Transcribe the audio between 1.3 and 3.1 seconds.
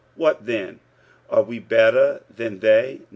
we better than they?